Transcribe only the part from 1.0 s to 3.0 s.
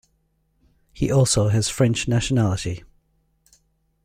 also has French nationality.